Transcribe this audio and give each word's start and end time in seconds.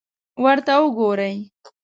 ورته 0.43 0.73
وګورئ! 0.83 1.35